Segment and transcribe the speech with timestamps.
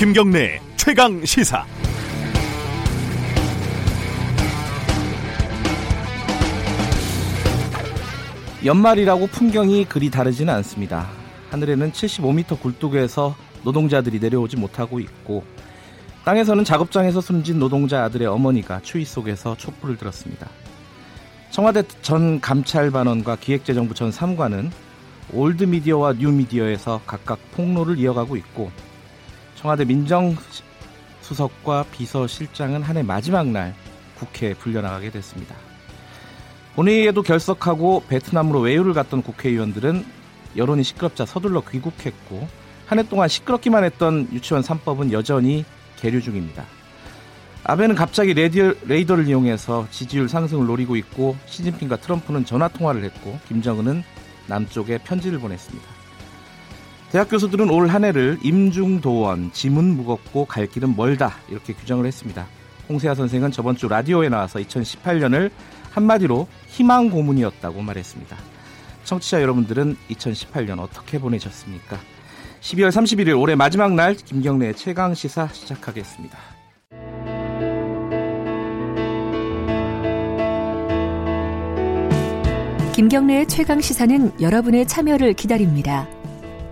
[0.00, 1.62] 김경래 최강 시사.
[8.64, 11.06] 연말이라고 풍경이 그리 다르지는 않습니다.
[11.50, 15.44] 하늘에는 75m 굴뚝에서 노동자들이 내려오지 못하고 있고
[16.24, 20.48] 땅에서는 작업장에서 숨진 노동자 아들의 어머니가 추위 속에서 촛불을 들었습니다.
[21.50, 24.70] 청와대 전 감찰반원과 기획재정부 전 3관은
[25.34, 28.70] 올드미디어와 뉴미디어에서 각각 폭로를 이어가고 있고
[29.60, 33.74] 청와대 민정수석과 비서실장은 한 해 마지막 날
[34.18, 35.54] 국회에 불려나가게 됐습니다.
[36.74, 40.04] 본회의에도 결석하고 베트남으로 외유를 갔던 국회의원들은
[40.56, 42.48] 여론이 시끄럽자 서둘러 귀국했고
[42.86, 45.64] 한 해 동안 시끄럽기만 했던 유치원 3법은 여전히
[45.96, 46.64] 계류 중입니다.
[47.64, 54.02] 아베는 갑자기 레디어, 레이더를 이용해서 지지율 상승을 노리고 있고 시진핑과 트럼프는 전화 통화를 했고 김정은은
[54.46, 55.99] 남쪽에 편지를 보냈습니다.
[57.10, 62.46] 대학 교수들은 올 한 해를 임중도원, 지문 무겁고 갈 길은 멀다 이렇게 규정을 했습니다.
[62.88, 65.50] 홍세아 선생은 저번 주 라디오에 나와서 2018년을
[65.90, 68.36] 한마디로 희망 고문이었다고 말했습니다.
[69.04, 71.98] 청취자 여러분들은 2018년 어떻게 보내셨습니까?
[72.60, 76.38] 12월 31일 올해 마지막 날 김경래의 최강 시사 시작하겠습니다.
[82.94, 86.06] 김경래의 최강 시사는 여러분의 참여를 기다립니다.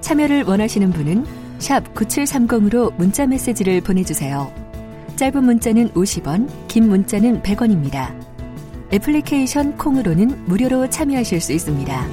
[0.01, 1.25] 참여를 원하시는 분은
[1.59, 4.53] 9730으로 문자 메시지를 보내주세요.
[5.17, 8.17] 짧은 문자는 50원, 긴 문자는 100원입니다.
[8.93, 12.07] 애플리케이션 콩으로는 무료로 참여하실 수 있습니다.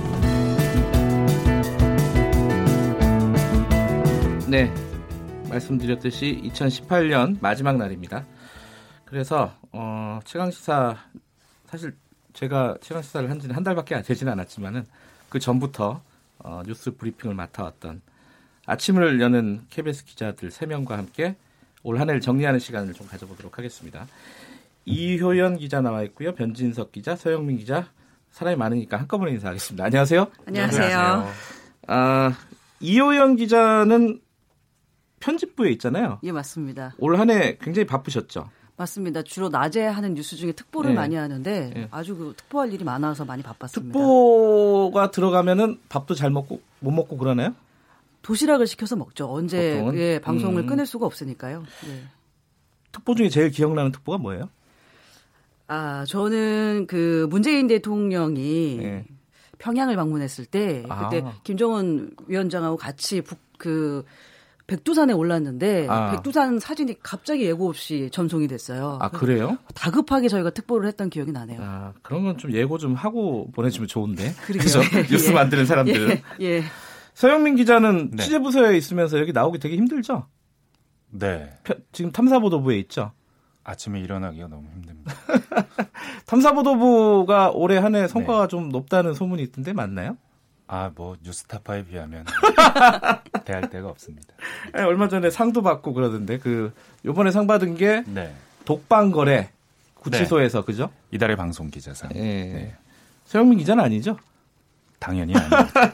[4.50, 4.74] 네,
[5.50, 8.26] 말씀드렸듯이 2018년 마지막 날입니다.
[9.06, 10.98] 그래서 어, 최강 시사
[11.68, 11.96] 사실
[12.34, 14.86] 제가 최강 시사를 한 지는 한 달밖에 되지는 않았지만은
[15.30, 16.02] 그 전부터
[16.48, 18.02] 어, 뉴스 브리핑을 맡아왔던
[18.68, 21.36] 아침을 여는 KBS 기자들 3명과 함께
[21.84, 24.08] 올 한 해를 정리하는 시간을 좀 가져보도록 하겠습니다.
[24.86, 26.34] 이효연 기자 나와 있고요.
[26.36, 27.88] 변진석 기자, 서영민 기자,
[28.32, 29.86] 사람이 많으니까 한꺼번에 인사하겠습니다.
[29.86, 30.28] 안녕하세요.
[30.48, 31.32] 안녕하세요.
[31.88, 32.34] 아,
[32.80, 34.20] 이효연 기자는
[35.20, 36.20] 편집부에 있잖아요.
[36.24, 36.94] 예, 맞습니다.
[37.00, 38.50] 올 한 해 굉장히 바쁘셨죠?
[38.78, 39.22] 맞습니다.
[39.22, 40.96] 주로 낮에 하는 뉴스 중에 특보를 네.
[40.96, 41.88] 많이 하는데 네.
[41.92, 43.94] 아주 그 특보할 일이 많아서 많이 바빴습니다.
[43.98, 47.56] 특보가 들어가면은 밥도 잘 먹고 못 먹고 그러나요?
[48.22, 49.32] 도시락을 시켜서 먹죠.
[49.32, 49.98] 언제 보통은?
[49.98, 50.68] 예, 방송을 음.
[50.68, 51.64] 끊을 수가 없으니까요.
[51.88, 52.04] 예.
[52.92, 54.50] 특보 중에 제일 기억나는 특보가 뭐예요?
[55.68, 59.06] 아, 저는 그 문재인 대통령이 네.
[59.58, 61.08] 평양을 방문했을 때 아.
[61.08, 64.04] 그때 김정은 위원장하고 같이 북 그
[64.68, 66.12] 백두산에 올랐는데 아.
[66.12, 68.98] 백두산 사진이 갑자기 예고 없이 전송이 됐어요.
[69.02, 69.58] 아 그래요?
[69.76, 71.60] 다급하게 저희가 특보를 했던 기억이 나네요.
[71.62, 74.34] 아 그런 건 좀 예고 좀 하고 보내주면 좋은데.
[74.48, 74.80] 그죠?
[75.10, 75.34] 뉴스 예.
[75.34, 76.10] 만드는 사람들은.
[76.42, 76.64] 예, 예.
[77.14, 78.24] 서영민 기자는 네.
[78.24, 80.28] 취재 부서에 있으면서 여기 나오기 되게 힘들죠?
[81.12, 81.50] 네.
[81.64, 83.12] 펴- 지금 탐사보도부에 있죠?
[83.64, 85.14] 아침에 일어나기가 너무 힘듭니다.
[86.28, 88.08] 탐사보도부가 올해 한해 네.
[88.08, 90.18] 성과가 좀 높다는 소문이 있던데 맞나요?
[90.68, 92.26] 아, 뭐 뉴스타파에 비하면
[93.46, 94.34] 대할 데가 없습니다.
[94.74, 96.74] 아니, 얼마 전에 상도 받고 그러던데 그
[97.06, 98.34] 요번에 상 받은 게 네.
[98.66, 99.52] 독방 거래
[99.96, 100.92] 구치소에서 그죠?
[101.12, 102.12] 이달의 방송 기자상.
[102.16, 102.20] 예.
[102.20, 102.76] 네.
[103.26, 104.18] 서영민 기자는 아니죠?
[105.00, 105.94] 당연히 아닙니다.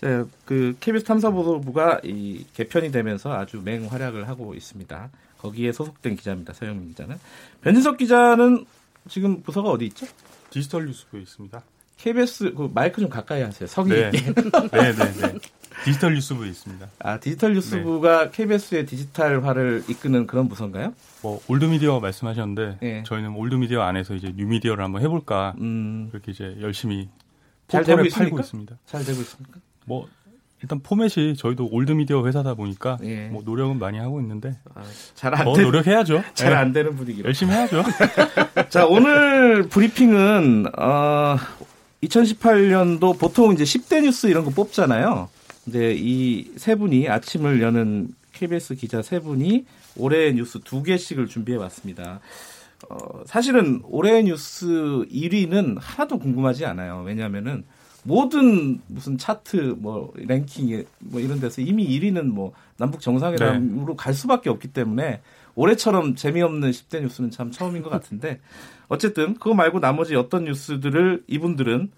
[0.00, 5.10] 네, 그 KBS 탐사보도부가 이 개편이 되면서 아주 맹활약을 하고 있습니다.
[5.38, 6.52] 거기에 소속된 기자입니다.
[6.52, 7.18] 서영민 기자는.
[7.62, 8.64] 변진석 기자는
[9.08, 10.06] 지금 부서가 어디 있죠?
[10.50, 11.62] 디지털 뉴스부에 있습니다.
[12.02, 13.68] KBS 그 마이크 좀 가까이 하세요.
[13.68, 14.10] 성의 네.
[14.10, 15.38] 네, 네, 네.
[15.84, 16.88] 디지털 뉴스부에 있습니다.
[16.98, 20.94] 아 디지털 뉴스부가 KBS의 디지털화를 이끄는 그런 부서인가요?
[21.22, 23.02] 뭐 올드미디어 말씀하셨는데 예.
[23.04, 27.08] 저희는 올드미디어 안에서 이제 뉴미디어를 한번 해 볼까 음, 그렇게 이제 열심히
[27.68, 28.40] 잘 되고 팔고?
[28.40, 28.76] 있습니다.
[28.84, 29.60] 잘 되고 있습니까?
[29.86, 30.08] 뭐
[30.60, 33.28] 일단 포맷이 저희도 올드미디어 회사다 보니까 예.
[33.28, 34.82] 뭐 노력은 많이 하고 있는데 아,
[35.14, 36.22] 잘안 더 되, 노력해야죠.
[36.34, 36.56] 잘 예.
[36.56, 37.26] 안 되는 분위기로.
[37.26, 37.82] 열심히 해야죠.
[38.70, 41.36] 자, 오늘 브리핑은, 어,
[42.02, 45.28] 2018년도 보통 이제 10대 뉴스 이런 거 뽑잖아요.
[45.64, 49.64] 근데 이 세 분이 아침을 여는 KBS 기자 세 분이
[49.96, 52.20] 올해의 뉴스 두 개씩을 준비해 왔습니다.
[52.88, 52.96] 어,
[53.26, 57.02] 사실은 올해의 뉴스 1위는 하나도 궁금하지 않아요.
[57.06, 57.64] 왜냐면은
[58.02, 64.50] 모든 무슨 차트 뭐 랭킹 뭐 이런 데서 이미 1위는 뭐 남북 정상회담으로 갈 수밖에
[64.50, 65.20] 없기 때문에
[65.54, 68.40] 올해처럼 재미없는 10대 뉴스는 참 처음인 것 같은데
[68.88, 71.90] 어쨌든 그거 말고 나머지 어떤 뉴스들을 이분들은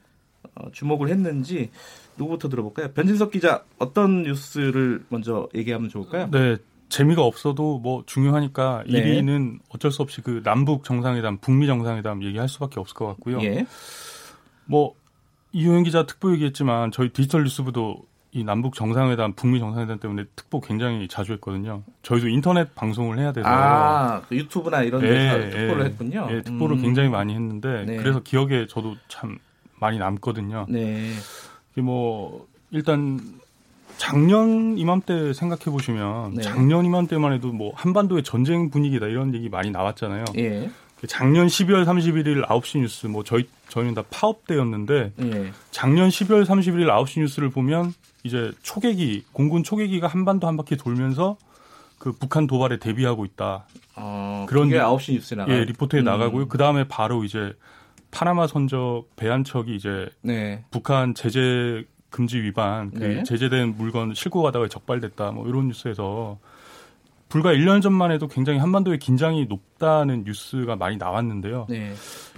[0.54, 1.70] 어, 주목을 했는지
[2.16, 2.92] 누구부터 들어볼까요?
[2.92, 6.30] 변진석 기자 어떤 뉴스를 먼저 얘기하면 좋을까요?
[6.30, 6.56] 네.
[6.88, 9.02] 재미가 없어도 뭐 중요하니까 네.
[9.02, 13.42] 1위는 어쩔 수 없이 그 남북 정상회담, 북미 정상회담 얘기할 수밖에 없을 것 같고요.
[13.42, 13.66] 예.
[14.66, 14.94] 뭐
[15.52, 18.04] 이효영 기자 특보 얘기했지만 저희 디지털 뉴스부도
[18.34, 21.84] 이 남북 정상회담, 북미 정상회담 때문에 특보 굉장히 자주 했거든요.
[22.02, 25.88] 저희도 인터넷 방송을 해야 돼서 아, 그 유튜브나 이런 데서 예, 특보를 예.
[25.88, 26.28] 했군요.
[26.32, 26.82] 예, 특보를 음.
[26.82, 27.96] 굉장히 많이 했는데 네.
[27.96, 29.38] 그래서 기억에 저도 참
[29.78, 30.66] 많이 남거든요.
[30.68, 31.12] 네.
[31.76, 33.20] 뭐 일단
[33.98, 36.42] 작년 이맘때 생각해 보시면 네.
[36.42, 40.24] 작년 이맘때만 해도 뭐 한반도의 전쟁 분위기다 이런 얘기 많이 나왔잖아요.
[40.38, 40.70] 예.
[41.04, 45.52] 그 작년 12월 31일 9시 뉴스 뭐 저희 저희는 다 파업 때였는데 예.
[45.70, 47.92] 작년 12월 31일 9시 뉴스를 보면
[48.22, 51.36] 이제 초계기 공군 초계기가 한반도 한 바퀴 돌면서
[51.98, 53.66] 그 북한 도발에 대비하고 있다.
[53.96, 55.56] 어, 그런 리- 9시 뉴스에 나가요.
[55.58, 56.04] 예, 리포트에 음.
[56.04, 56.48] 나가고요.
[56.48, 57.52] 그 다음에 바로 이제
[58.10, 60.64] 파나마 선적 배한척이 이제 네.
[60.70, 63.22] 북한 제재 금지 위반, 그 네.
[63.24, 66.38] 제재된 물건 싣고 가다가 적발됐다, 뭐 이런 뉴스에서
[67.34, 71.66] 불과 1년 전만 해도 굉장히 한반도의 긴장이 높다는 뉴스가 많이 나왔는데요.
[71.68, 71.92] 네.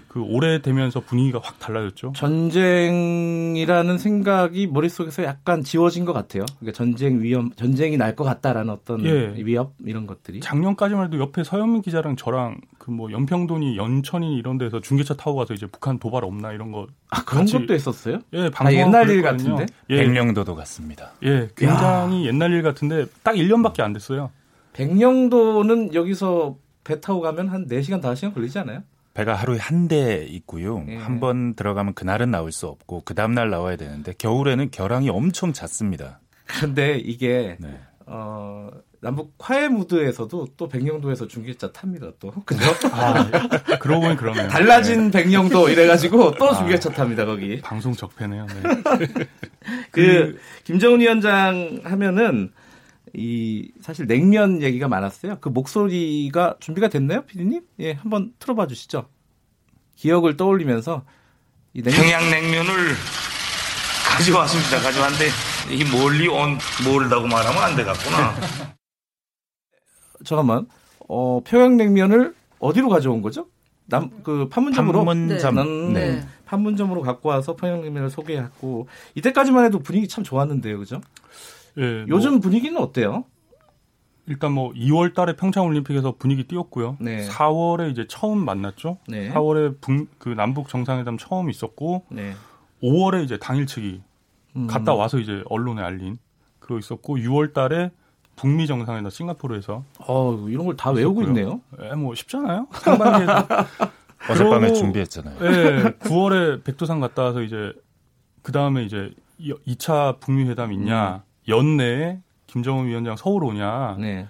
[0.09, 2.15] 그 올해 되면서 분위기가 확 달라졌죠.
[2.17, 6.47] 전쟁이라는 생각이 머릿속에서 약간 지워진 것 같아요.
[6.61, 9.35] 그러니까 전쟁 위험, 전쟁이 날 것 같다라는 어떤 예.
[9.37, 10.41] 위협 이런 것들이.
[10.41, 15.53] 작년까지만 해도 옆에 서현민 기자랑 저랑 그 뭐 연평도니 연천이 이런 데서 중계차 타고 가서
[15.53, 18.21] 이제 북한 도발 없나 이런 거 아, 그런 같이- 것도 했었어요?
[18.33, 19.67] 예, 아, 방송 옛날 일 같은데?
[19.91, 21.11] 예, 백령도도 같습니다.
[21.25, 24.31] 예, 굉장히 옛날 일 같은데 딱 1년밖에 안 됐어요.
[24.77, 28.83] 백령도는 여기서 배 타고 가면 한 4시간, 5시간 걸리지 않아요?
[29.15, 30.85] 배가 하루에 한 대 있고요.
[30.89, 30.97] 예.
[30.97, 36.21] 한번 들어가면 그날은 나올 수 없고 그 다음 날 나와야 되는데 겨울에는 결항이 엄청 잦습니다.
[36.47, 37.81] 그런데 이게 네.
[38.05, 38.69] 어,
[39.01, 42.63] 남북 화해 무드에서도 또 백령도에서 중계차 탑니다 또 그죠?
[42.93, 43.29] 아,
[43.79, 44.49] 그러고 보니 그러네요.
[44.49, 46.55] 달라진 백령도 이래가지고 또 아.
[46.55, 47.61] 중계차 탑니다 거기.
[47.63, 48.47] 방송 적폐네요.
[48.47, 49.07] 네.
[49.93, 52.53] 그 김정은 위원장 하면은
[53.19, 55.39] 이 사실 냉면 얘기가 많았어요.
[55.41, 57.63] 그 목소리가 준비가 됐나요, 피디님?
[57.81, 59.09] 예, 한번 틀어봐 주시죠.
[59.95, 61.03] 기억을 떠올리면서
[61.73, 62.95] 이 냉면 평양냉면을
[64.19, 64.81] 가져왔습니다.
[64.81, 65.29] 가져왔는데
[65.71, 68.35] 이 멀리 온 멀다고 말하면 안 되겠구나.
[70.25, 70.67] 잠깐만.
[71.09, 73.47] 어, 평양냉면을 어디로 가져온 거죠?
[73.87, 75.59] 남 그 판문점으로 판문점.
[75.59, 76.27] 음, 네.
[76.45, 81.01] 판문점으로 갖고 와서 평양냉면을 소개했고 이때까지만 해도 분위기 참 좋았는데요, 그죠?
[81.79, 83.25] 예, 뭐 요즘 분위기는 어때요?
[84.29, 86.97] 일단 뭐 2월 달에 평창 올림픽에서 분위기 띄웠고요.
[87.01, 87.29] 네.
[87.29, 88.99] 4월에 이제 처음 만났죠.
[89.07, 89.33] 네.
[89.33, 92.33] 4월에 북, 그 남북 정상회담 처음 있었고 네.
[92.83, 94.03] 5월에 이제 당일치기
[94.57, 94.67] 음.
[94.67, 96.19] 갔다 와서 이제 언론에 알린
[96.59, 97.93] 그거 있었고 6월 달에
[98.35, 101.61] 북미 정상회담 싱가포르에서 어, 이런 걸 다 외우고 있네요.
[101.83, 102.67] 예, 뭐 쉽잖아요.
[102.75, 103.33] 상반기에도
[104.29, 105.37] 어젯밤에 준비했잖아요.
[105.41, 107.73] 예, 9월에 백두산 갔다 와서 이제
[108.43, 114.27] 그 다음에 이제 2차 북미 회담 있냐 연내에 김정은 위원장 서울 오냐 네.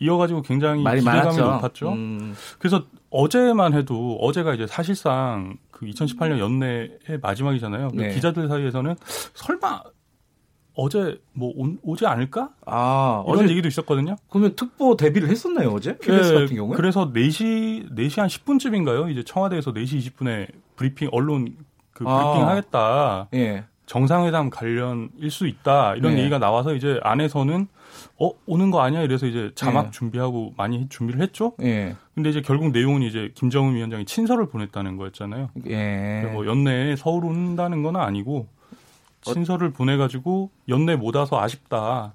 [0.00, 1.44] 이어가지고 굉장히 말이 기대감이 많았죠.
[1.44, 1.92] 높았죠.
[1.92, 7.88] 음, 그래서 어제만 해도 어제가 이제 사실상 그 2018년 연내의 마지막이잖아요.
[7.94, 8.14] 네.
[8.14, 8.94] 기자들 사이에서는
[9.34, 9.82] 설마
[10.74, 12.50] 어제 뭐 온- 오지 않을까?
[12.64, 14.14] 아, 이런 어제 얘기도 있었거든요.
[14.30, 15.96] 그러면 특보 데뷔를 했었나요, 어제?
[16.00, 16.76] KBS 같은 경우에?
[16.76, 19.10] 그래서 4시 4시 한 10분쯤인가요?
[19.10, 21.56] 이제 청와대에서 4시 20분에 브리핑 언론
[21.92, 22.30] 그 아.
[22.32, 23.28] 브리핑 하겠다.
[23.34, 23.64] 예.
[23.88, 25.94] 정상회담 관련일 수 있다.
[25.96, 26.20] 이런 네.
[26.20, 27.66] 얘기가 나와서 이제 안에서는
[28.18, 29.00] 어 오는 거 아니야?
[29.00, 29.90] 이래서 이제 자막 네.
[29.92, 31.54] 준비하고 많이 준비를 했죠.
[31.62, 31.96] 예.
[32.14, 35.50] 근데 이제 결국 내용은 이제 김정은 위원장이 친서를 보냈다는 거였잖아요.
[35.68, 36.28] 예.
[36.32, 38.46] 뭐 연내에 서울 온다는 건 아니고
[39.26, 42.12] 어 친서를 보내가지고 연내 못 와서 아쉽다.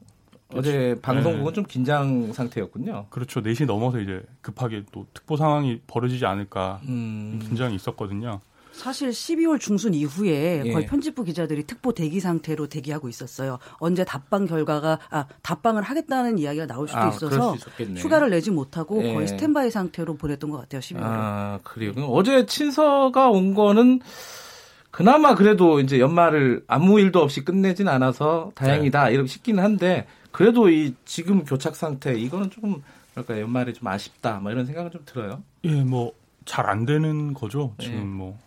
[0.53, 1.53] 어제 방송국은 네.
[1.53, 3.07] 좀 긴장 상태였군요.
[3.09, 3.41] 그렇죠.
[3.41, 7.39] 4시 넘어서 이제 급하게 또 특보 상황이 벌어지지 않을까 음.
[7.41, 8.41] 긴장이 있었거든요.
[8.73, 10.71] 사실 12월 중순 이후에 예.
[10.71, 13.59] 거의 편집부 기자들이 특보 대기 상태로 대기하고 있었어요.
[13.77, 17.55] 언제 답방 결과가 아 답방을 하겠다는 이야기가 나올 수도 아, 있어서.
[17.97, 19.13] 휴가를 내지 못하고 예.
[19.13, 20.81] 거의 스탠바이 상태로 보냈던 것 같아요.
[20.81, 21.01] 12월에.
[21.03, 21.93] 아, 그래요.
[22.09, 24.01] 어제 친서가 온 거는
[24.91, 30.93] 그나마 그래도 이제 연말을 아무 일도 없이 끝내진 않아서 다행이다 이렇게 싶기는 한데 그래도 이
[31.05, 32.81] 지금 교착 상태 이거는 조금
[33.15, 35.41] 뭐랄까 연말에 좀 아쉽다 뭐 이런 생각은 좀 들어요.
[35.63, 36.13] 예, 뭐
[36.45, 37.73] 잘 안 되는 거죠.
[37.79, 38.03] 지금 예.
[38.03, 38.37] 뭐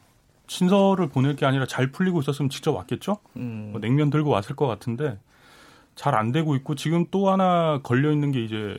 [0.47, 3.19] 친서를 보낼 게 아니라 잘 풀리고 있었으면 직접 왔겠죠.
[3.37, 3.71] 음.
[3.73, 5.19] 뭐 냉면 들고 왔을 것 같은데
[5.95, 8.77] 잘 안 되고 있고 지금 또 하나 걸려 있는 게 이제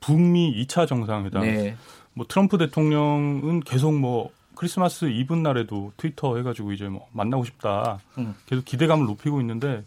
[0.00, 1.42] 북미 2차 정상회담.
[1.42, 1.76] 네.
[2.14, 7.98] 뭐 트럼프 대통령은 계속 뭐 크리스마스 이브 날에도 트위터 해가지고 이제 뭐 만나고 싶다.
[8.18, 8.34] 음.
[8.46, 9.84] 계속 기대감을 높이고 있는데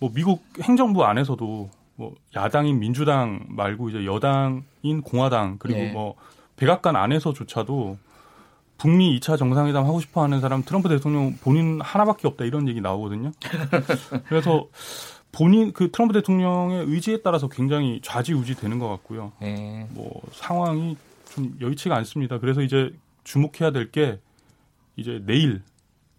[0.00, 5.92] 뭐 미국 행정부 안에서도 뭐 야당인 민주당 말고 이제 여당인 공화당 그리고 네.
[5.92, 6.14] 뭐
[6.56, 7.98] 백악관 안에서조차도
[8.80, 13.30] 북미 2차 정상회담 하고 싶어 하는 사람 트럼프 대통령 본인 하나밖에 없다 이런 얘기 나오거든요.
[14.26, 14.68] 그래서
[15.32, 19.32] 본인 그 트럼프 대통령의 의지에 따라서 굉장히 좌지우지 되는 것 같고요.
[19.40, 19.86] 네.
[19.90, 20.96] 뭐 상황이
[21.34, 22.38] 좀 여의치가 않습니다.
[22.38, 22.90] 그래서 이제
[23.24, 24.18] 주목해야 될 게
[24.96, 25.62] 이제 내일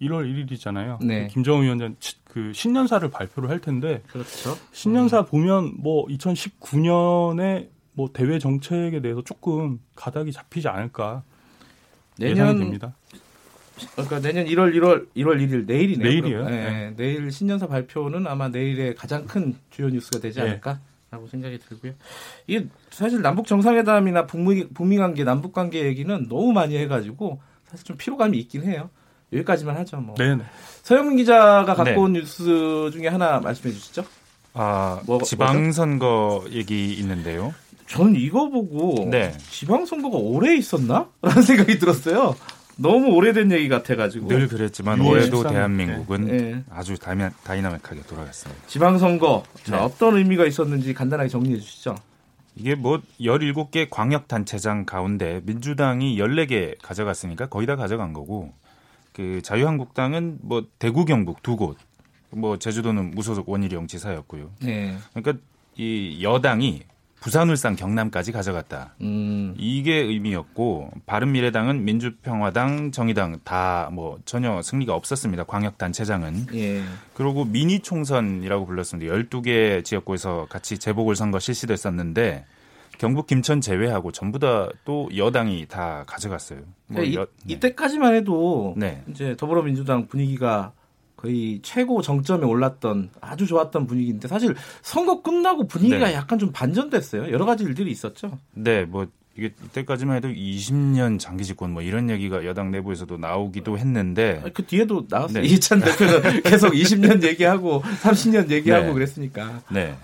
[0.01, 1.03] 1월 1일이잖아요.
[1.03, 1.27] 네.
[1.27, 4.55] 김정은 위원장 치- 그 신년사를 발표를 할 텐데 그렇죠.
[4.71, 11.23] 신년사 보면 뭐 2019년에 뭐 대외 정책에 대해서 조금 가닥이 잡히지 않을까
[12.17, 12.93] 내년 됩니다.
[13.93, 16.07] 그러니까 내년 1월 1월 1월 1일 내일이네요.
[16.07, 16.37] 내일이에요.
[16.45, 16.51] 그럼.
[16.51, 20.45] 네, 내일 신년사 발표는 아마 내일의 가장 큰 주요 뉴스가 되지 네.
[20.49, 21.93] 않을까라고 생각이 들고요.
[22.47, 27.97] 이게 사실 남북 정상회담이나 북미 북미 관계, 남북 관계 얘기는 너무 많이 해가지고 사실 좀
[27.97, 28.89] 피로감이 있긴 해요.
[29.33, 29.97] 여기까지만 하죠.
[29.97, 30.13] 뭐.
[30.15, 30.43] 네네.
[30.83, 31.95] 서영민 기자가 갖고 네.
[31.95, 34.03] 온 뉴스 중에 하나 말씀해 주시죠.
[34.53, 37.53] 아, 뭐- 지방선거 얘기 있는데요.
[37.91, 39.35] 저는 이거 보고 네.
[39.49, 41.09] 지방선거가 오래 있었나?
[41.21, 42.35] 라는 생각이 들었어요.
[42.77, 44.27] 너무 오래된 얘기 같아가지고.
[44.29, 45.49] 늘 그랬지만 유월 올해도 13일.
[45.49, 46.63] 대한민국은 네.
[46.69, 48.65] 아주 다이나, 다이나믹하게 돌아갔습니다.
[48.67, 49.81] 지방선거 자, 네.
[49.81, 51.95] 어떤 의미가 있었는지 간단하게 정리해 주시죠.
[52.55, 58.53] 이게 뭐 17개 광역단체장 가운데 민주당이 14개 가져갔으니까 거의 다 가져간 거고
[59.13, 61.77] 그 자유한국당은 뭐 대구 경북 두 곳,
[62.29, 64.49] 뭐 제주도는 무소속 원희룡 지사였고요.
[64.61, 64.97] 네.
[65.13, 65.43] 그러니까
[65.75, 66.83] 이 여당이
[67.21, 68.95] 부산, 울산, 경남까지 가져갔다.
[69.01, 69.53] 음.
[69.55, 75.43] 이게 의미였고 바른미래당은 민주평화당, 정의당 다 뭐 전혀 승리가 없었습니다.
[75.43, 76.47] 광역 단체장은.
[76.55, 76.81] 예.
[77.13, 79.13] 그리고 미니 총선이라고 불렀습니다.
[79.13, 82.45] 12개 지역구에서 같이 재보궐 선거 실시됐었는데
[82.97, 86.59] 경북 김천 제외하고 전부 다 또 여당이 다 가져갔어요.
[86.87, 87.53] 뭐 그러니까 여- 이, 네.
[87.53, 89.03] 이때까지만 해도 네.
[89.09, 90.73] 이제 더불어민주당 분위기가
[91.21, 96.15] 거의 최고 정점에 올랐던 아주 좋았던 분위기인데 사실 선거 끝나고 분위기가 네.
[96.15, 97.31] 약간 좀 반전됐어요.
[97.31, 98.39] 여러 가지 일들이 있었죠.
[98.53, 99.05] 네, 뭐
[99.37, 105.05] 이게 이때까지만 해도 20년 장기 집권 뭐 이런 얘기가 여당 내부에서도 나오기도 했는데 그 뒤에도
[105.07, 105.43] 나왔어요.
[105.43, 105.47] 네.
[105.47, 108.93] 이찬 대표는 계속 20년 얘기하고 30년 얘기하고 네.
[108.93, 109.61] 그랬으니까.
[109.71, 109.95] 네.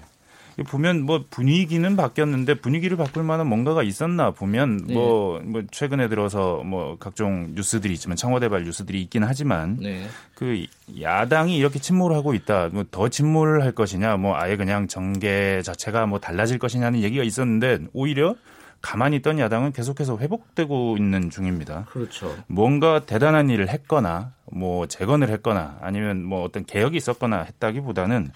[0.63, 4.93] 보면 뭐 분위기는 바뀌었는데 분위기를 바꿀 만한 뭔가가 있었나 보면 네.
[4.95, 10.07] 뭐, 뭐 최근에 들어서 뭐 각종 뉴스들이 있지만 청와대발 뉴스들이 있긴 하지만 네.
[10.33, 10.65] 그
[10.99, 12.69] 야당이 이렇게 침몰 하고 있다.
[12.73, 17.79] 뭐 더 침몰을 할 것이냐, 뭐 아예 그냥 정계 자체가 뭐 달라질 것이냐는 얘기가 있었는데
[17.93, 18.35] 오히려
[18.81, 21.85] 가만히 있던 야당은 계속해서 회복되고 있는 중입니다.
[21.91, 22.35] 그렇죠.
[22.47, 28.31] 뭔가 대단한 일을 했거나 뭐 재건을 했거나 아니면 뭐 어떤 개혁이 있었거나 했다기보다는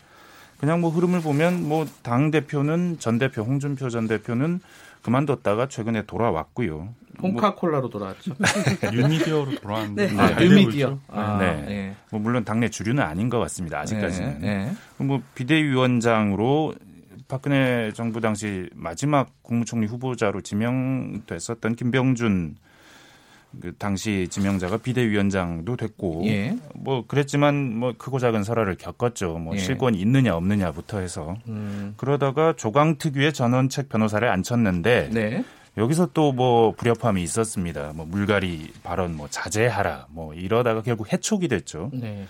[0.62, 4.60] 그냥 뭐 흐름을 보면 뭐 당 대표는 전 대표 홍준표 전 대표는
[5.02, 6.94] 그만뒀다가 최근에 돌아왔고요.
[7.20, 8.34] 콩카콜라로 돌아왔죠.
[8.94, 10.16] 뉴미디어로 돌아왔는데 네.
[10.16, 10.88] 잘 아, 뉴미디어.
[10.88, 11.00] 있죠.
[11.08, 11.66] 아, 네.
[11.70, 11.96] 예.
[12.12, 13.80] 뭐 물론 당내 주류는 아닌 것 같습니다.
[13.80, 14.40] 아직까지는.
[14.40, 14.66] 네,
[14.98, 15.04] 네.
[15.04, 16.74] 뭐 비대위원장으로
[17.28, 22.56] 박근혜 정부 당시 마지막 국무총리 후보자로 지명됐었던 김병준
[23.62, 26.56] 그 당시 지명자가 비대위원장도 됐고 예.
[26.76, 29.38] 뭐 그랬지만 뭐 크고 작은 설화를 겪었죠.
[29.40, 29.60] 뭐 예.
[29.60, 35.44] 실권이 있느냐 없느냐부터 해서 음, 그러다가 조강 특유의 전원책 변호사를 앉혔는데 네.
[35.78, 37.92] 여기서 또 뭐 불협화음이 있었습니다.
[37.96, 41.90] 뭐 물갈이 발언 뭐 자제하라 뭐 이러다가 결국 해촉이 됐죠.
[41.94, 42.26] 네.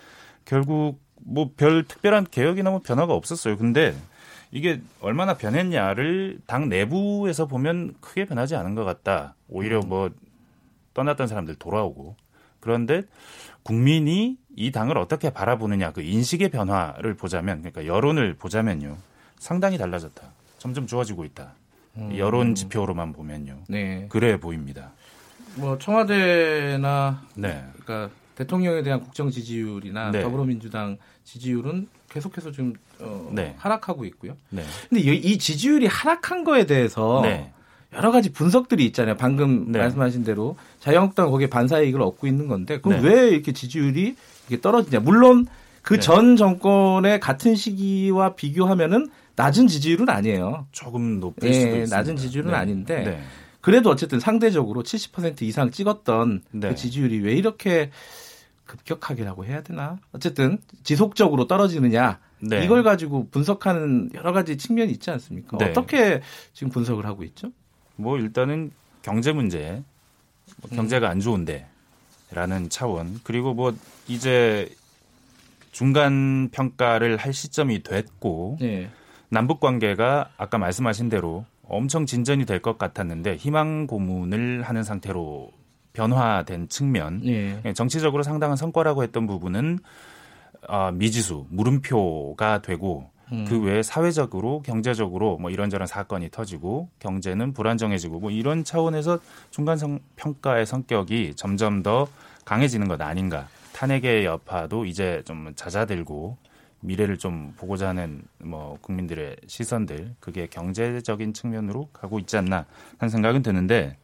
[0.45, 3.57] 결국 뭐 별 특별한 개혁이나 뭐 변화가 없었어요.
[3.57, 3.93] 근데
[4.51, 9.35] 이게 얼마나 변했냐를 당 내부에서 보면 크게 변하지 않은 것 같다.
[9.47, 10.09] 오히려 뭐
[10.93, 12.15] 떠났던 사람들 돌아오고
[12.59, 13.03] 그런데
[13.63, 18.97] 국민이 이 당을 어떻게 바라보느냐 그 인식의 변화를 보자면 그러니까 여론을 보자면요
[19.39, 20.21] 상당히 달라졌다.
[20.57, 21.53] 점점 좋아지고 있다.
[22.17, 24.05] 여론 지표로만 보면요 네.
[24.09, 24.91] 그래 보입니다.
[25.55, 27.65] 뭐 청와대나 네.
[27.73, 30.21] 그러니까 대통령에 대한 국정 지지율이나 네.
[30.21, 33.55] 더불어민주당 지지율은 계속해서 좀 어, 네.
[33.57, 34.37] 하락하고 있고요.
[34.49, 34.63] 네.
[34.89, 37.51] 근데 이, 이 지지율이 하락한 거에 대해서 네.
[37.93, 39.17] 여러 가지 분석들이 있잖아요.
[39.17, 39.79] 방금 네.
[39.79, 43.09] 말씀하신 대로 자유한국당 거기에 반사 이익을 얻고 있는 건데 그럼 네.
[43.09, 44.15] 왜 이렇게 지지율이
[44.47, 44.99] 이게 떨어지냐?
[45.01, 45.45] 물론
[45.81, 45.99] 그 네.
[45.99, 50.67] 전 정권의 같은 시기와 비교하면은 낮은 지지율은 아니에요.
[50.71, 51.95] 조금 높을 예, 수도 있습니다.
[51.95, 52.57] 낮은 지지율은 네.
[52.57, 53.21] 아닌데 네.
[53.59, 56.69] 그래도 어쨌든 상대적으로 70% 이상 찍었던 네.
[56.69, 57.91] 그 지지율이 왜 이렇게
[58.65, 59.97] 급격하게라고 해야 되나?
[60.13, 62.19] 어쨌든 지속적으로 떨어지느냐?
[62.39, 62.63] 네.
[62.63, 65.57] 이걸 가지고 분석하는 여러 가지 측면이 있지 않습니까?
[65.57, 65.65] 네.
[65.65, 66.21] 어떻게
[66.53, 67.51] 지금 분석을 하고 있죠?
[68.01, 69.81] 뭐 일단은 경제 문제,
[70.61, 73.73] 뭐 경제가 안 좋은데라는 차원 그리고 뭐
[74.07, 74.69] 이제
[75.71, 78.89] 중간 평가를 할 시점이 됐고 네.
[79.29, 85.51] 남북 관계가 아까 말씀하신 대로 엄청 진전이 될 것 같았는데 희망 고문을 하는 상태로
[85.93, 87.61] 변화된 측면 네.
[87.65, 89.79] 예, 정치적으로 상당한 성과라고 했던 부분은
[90.67, 93.45] 아, 미지수 물음표가 되고 음.
[93.47, 99.19] 그 외에 사회적으로 경제적으로 뭐 이런저런 사건이 터지고 경제는 불안정해지고 뭐 이런 차원에서
[99.51, 102.07] 중간 성, 평가의 성격이 점점 더
[102.45, 106.37] 강해지는 것 아닌가 탄핵의 여파도 이제 좀 잦아들고
[106.81, 112.65] 미래를 좀 보고자 하는 뭐 국민들의 시선들 그게 경제적인 측면으로 가고 있지 않나
[112.97, 113.97] 하는 생각은 드는데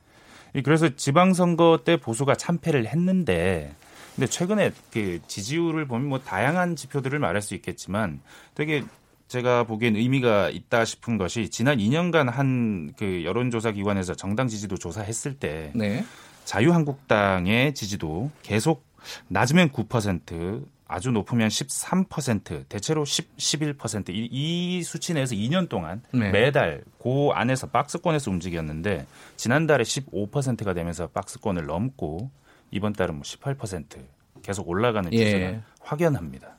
[0.53, 3.75] 이 그래서 지방선거 때 보수가 참패를 했는데
[4.15, 8.21] 근데 최근에 그 지지율을 보면 뭐 다양한 지표들을 말할 수 있겠지만
[8.55, 8.83] 되게
[9.27, 15.35] 제가 보기엔 의미가 있다 싶은 것이 지난 2년간 한 그 여론조사 기관에서 정당 지지도 조사했을
[15.35, 16.05] 때 네.
[16.45, 18.85] 자유한국당의 지지도 계속
[19.27, 24.09] 낮으면 9%, 아주 높으면 13%, 대체로 10, 11%.
[24.09, 26.31] 이, 이 수치 내에서 2년 동안 네.
[26.31, 29.05] 매달 그 안에서 박스권에서 움직였는데
[29.35, 32.31] 지난달에 15%가 되면서 박스권을 넘고
[32.71, 33.97] 이번 달은 뭐 18%
[34.41, 35.17] 계속 올라가는 예.
[35.17, 36.55] 추세가 확연합니다.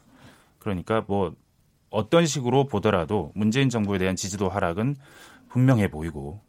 [0.58, 1.34] 그러니까 뭐
[1.90, 4.96] 어떤 식으로 보더라도 문재인 정부에 대한 지지도 하락은
[5.48, 6.40] 분명해 보이고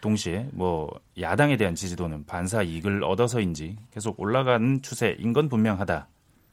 [0.00, 0.88] 동시에 뭐
[1.20, 6.06] 야당에 대한 지지도는 반사 이익을 얻어서인지 계속 올라가는 추세인 건 분명하다.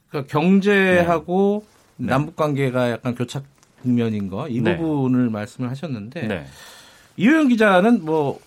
[0.08, 1.64] 그러니까 경제하고
[1.96, 2.06] 네.
[2.08, 3.44] 남북 관계가 약간 교착
[3.82, 4.76] 국면인 거이 네.
[4.76, 6.46] 부분을 말씀을 하셨는데 네.
[7.16, 8.40] 이효영 기자는 뭐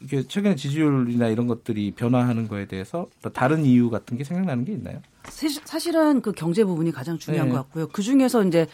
[0.00, 4.72] 이게 최근에 지지율이나 이런 것들이 변화하는 거에 대해서 또 다른 이유 같은 게 생각나는 게
[4.72, 5.00] 있나요?
[5.24, 7.52] 사실- 사실은 그 경제 부분이 가장 중요한 네.
[7.54, 7.88] 것 같고요.
[7.88, 8.66] 그 중에서 이제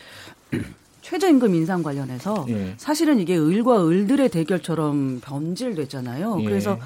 [1.02, 2.74] 최저임금 인상 관련해서 예.
[2.76, 6.38] 사실은 이게 을과 을들의 대결처럼 변질됐잖아요.
[6.40, 6.44] 예.
[6.44, 6.78] 그래서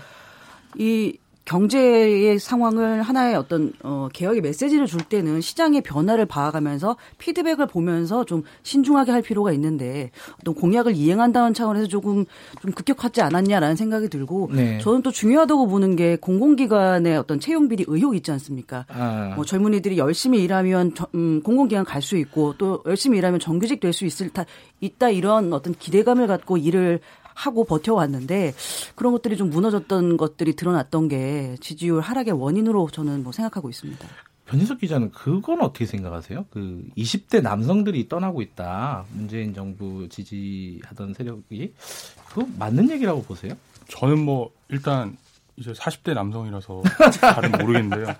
[0.77, 8.25] 이 경제의 상황을 하나의 어떤 어 개혁의 메시지를 줄 때는 시장의 변화를 봐가면서 피드백을 보면서
[8.25, 10.11] 좀 신중하게 할 필요가 있는데
[10.41, 12.25] 어떤 공약을 이행한다는 차원에서 조금
[12.61, 14.79] 좀 급격하지 않았냐라는 생각이 들고 네.
[14.81, 18.85] 저는 또 중요하다고 보는 게 공공기관의 어떤 채용 비리 의혹 있지 않습니까?
[18.89, 23.81] 아, 뭐 젊은이들이 열심히 일하면 저- 음, 공공기관 갈 수 있고 또 열심히 일하면 정규직
[23.81, 24.45] 될 수 있을 다
[24.81, 27.01] 있다 이런 어떤 기대감을 갖고 일을
[27.37, 28.55] 하고 버텨왔는데
[28.95, 34.09] 그런 것들이 좀 무너졌던 것들이 드러났던 게 지지율 하락의 원인으로 저는 뭐 생각하고 있습니다.
[34.47, 36.47] 변희석 기자는 그건 어떻게 생각하세요?
[36.51, 39.05] 그 20대 남성들이 떠나고 있다.
[39.13, 41.75] 문재인 정부 지지하던 세력이
[42.29, 43.55] 그거 맞는 얘기라고 보세요?
[43.89, 45.17] 저는 뭐 일단
[45.57, 46.83] 이제 40대 남성이라서
[47.21, 48.15] 잘은 모르겠는데요.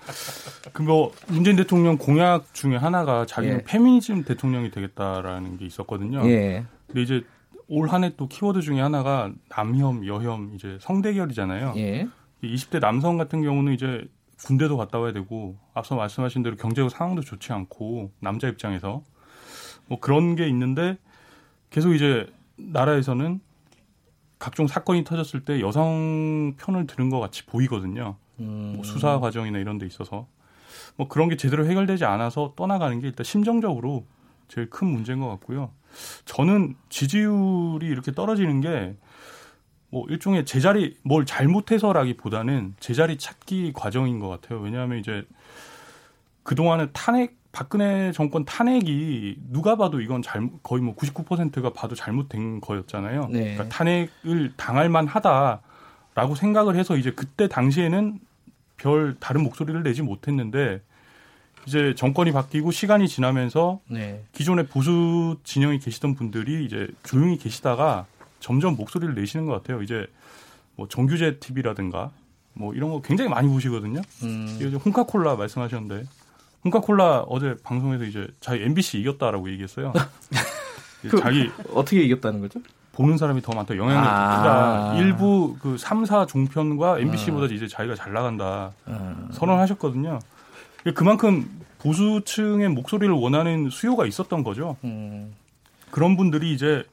[0.73, 3.63] 그뭐 문재인 대통령 공약 중에 하나가 자기는 예.
[3.63, 6.27] 페미니즘 대통령이 되겠다라는 게 있었거든요.
[6.29, 6.65] 예.
[6.87, 7.23] 근데 이제
[7.69, 11.73] 올 한 해 또 키워드 중에 하나가 남혐, 여혐, 이제 성대결이잖아요.
[11.77, 12.07] 예.
[12.43, 14.07] 20대 남성 같은 경우는 이제
[14.43, 19.03] 군대도 갔다 와야 되고 앞서 말씀하신 대로 경제적 상황도 좋지 않고 남자 입장에서
[19.87, 20.97] 뭐 그런 게 있는데
[21.71, 23.39] 계속 이제 나라에서는
[24.39, 28.15] 각종 사건이 터졌을 때 여성 편을 들은 것 같이 보이거든요.
[28.39, 30.27] 음, 뭐 수사 과정이나 이런 데 있어서
[30.95, 34.05] 뭐 그런 게 제대로 해결되지 않아서 떠나가는 게 일단 심정적으로
[34.47, 35.71] 제일 큰 문제인 것 같고요.
[36.25, 38.95] 저는 지지율이 이렇게 떨어지는 게
[39.89, 44.59] 뭐 일종의 제자리 뭘 잘못해서라기보다는 제자리 찾기 과정인 것 같아요.
[44.59, 45.23] 왜냐하면 이제
[46.43, 53.29] 그동안은 탄핵 박근혜 정권 탄핵이 누가 봐도 이건 잘못 거의 뭐 99%가 봐도 잘못된 거였잖아요.
[53.31, 53.55] 네.
[53.55, 58.19] 그러니까 탄핵을 당할 만하다라고 생각을 해서 이제 그때 당시에는
[58.75, 60.81] 별 다른 목소리를 내지 못했는데
[61.67, 64.23] 이제 정권이 바뀌고 시간이 지나면서 네.
[64.31, 68.05] 기존의 보수 진영에 계시던 분들이 이제 조용히 계시다가
[68.39, 69.81] 점점 목소리를 내시는 것 같아요.
[69.81, 70.07] 이제
[70.77, 72.11] 뭐 정규제 TV라든가
[72.53, 74.01] 뭐 이런 거 굉장히 많이 보시거든요.
[74.23, 76.05] 음, 이제 홍카콜라 말씀하셨는데
[76.63, 79.91] 홍카콜라 어제 방송에서 이제 자기 MBC 이겼다라고 얘기했어요.
[81.09, 82.61] 그- 자기 어떻게 이겼다는 거죠?
[82.93, 83.75] 보는 사람이 더 많다.
[83.75, 84.03] 영향력.
[84.09, 84.95] 아.
[84.97, 88.71] 일부 그 3, 4 종편과 MBC보다 이제 자기가 잘 나간다.
[88.87, 90.17] 음, 선언하셨거든요.
[90.93, 94.77] 그만큼 보수층의 목소리를 원하는 수요가 있었던 거죠.
[94.83, 95.33] 음,
[95.91, 96.83] 그런 분들이 이제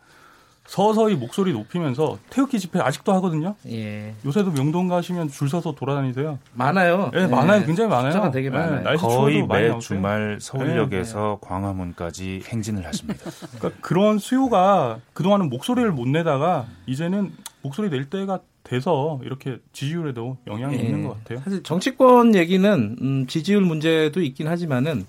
[0.66, 3.54] 서서히 목소리 높이면서 태극기 집회 아직도 하거든요.
[3.68, 4.14] 예.
[4.24, 6.38] 요새도 명동 가시면 줄 서서 돌아다니세요.
[6.54, 7.10] 많아요.
[7.14, 7.66] 예, 많아요.
[7.66, 8.12] 굉장히 많아요.
[8.12, 8.82] 숫자가 되게 예, 많아요.
[8.82, 9.78] 날씨 거의 추워도 많이 매.
[9.78, 13.30] 주말 서울역에서 광화문까지 행진을 하십니다.
[13.58, 20.76] 그러니까 그런 수요가 그동안은 목소리를 못 내다가 이제는 목소리 낼 때가 돼서 이렇게 지지율에도 영향이
[20.76, 20.82] 예.
[20.82, 21.40] 있는 것 같아요.
[21.44, 25.06] 사실 정치권 얘기는 음, 지지율 문제도 있긴 하지만은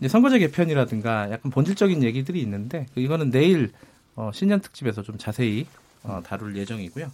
[0.00, 3.70] 이제 선거제 개편이라든가 약간 본질적인 얘기들이 있는데 그 이거는 내일
[4.16, 5.66] 어, 신년 특집에서 좀 자세히
[6.02, 7.10] 어, 다룰 예정이고요.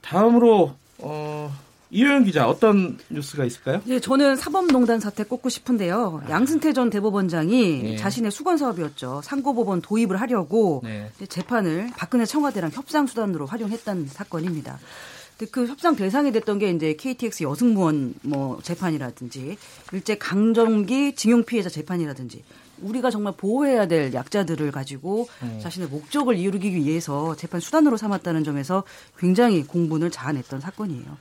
[0.00, 1.52] 다음으로 어,
[1.90, 3.82] 이효영 기자 어떤 뉴스가 있을까요?
[3.88, 6.22] 예, 저는 사법농단 사태 꼽고 싶은데요.
[6.28, 7.96] 양승태 전 대법원장이 예.
[7.96, 9.20] 자신의 수건 사업이었죠.
[9.24, 11.10] 상고법원 도입을 하려고 네.
[11.28, 14.78] 재판을 박근혜 청와대랑 협상 수단으로 활용했다는 사건입니다.
[15.40, 19.56] 근데 그 협상 대상이 됐던 게 이제 KTX 여승무원 뭐 재판이라든지
[19.92, 22.44] 일제 강점기 징용 피해자 재판이라든지
[22.82, 25.28] 우리가 정말 보호해야 될 약자들을 가지고
[25.62, 28.84] 자신의 목적을 이루기 위해서 재판 수단으로 삼았다는 점에서
[29.18, 31.16] 굉장히 공분을 자아냈던 사건이에요.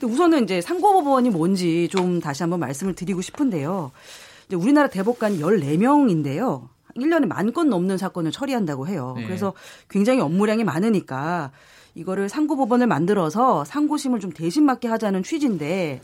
[0.00, 3.92] 근데 우선은 이제 상고법원이 뭔지 좀 다시 한번 말씀을 드리고 싶은데요.
[4.48, 6.68] 이제 우리나라 대법관이 14명인데요.
[6.96, 9.14] 1년에 만 건 넘는 사건을 처리한다고 해요.
[9.16, 9.26] 네.
[9.26, 9.52] 그래서
[9.88, 11.52] 굉장히 업무량이 많으니까
[11.94, 16.00] 이거를 상고법원을 만들어서 상고심을 좀 대신 맡게 하자는 취지인데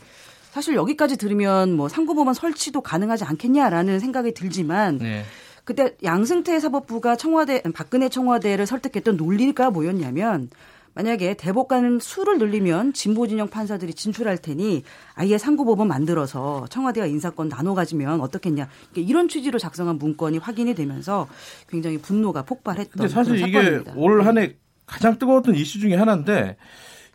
[0.51, 5.23] 사실 여기까지 들으면 뭐 상고법원 설치도 가능하지 않겠냐라는 생각이 들지만 네.
[5.63, 10.49] 그때 양승태 사법부가 청와대 박근혜 청와대를 설득했던 논리가 뭐였냐면
[10.93, 14.81] 만약에 대법관 수를 늘리면 진보 진영 판사들이 진출할 테니
[15.13, 21.27] 아예 상고법원 만들어서 청와대가 인사권 나눠 가지면 어떻겠냐 이런 취지로 작성한 문건이 확인이 되면서
[21.69, 23.93] 굉장히 분노가 폭발했던 근데 사실 그런 이게 사건입니다.
[23.95, 24.55] 올한해
[24.87, 26.57] 가장 뜨거웠던 이슈 중에 하나인데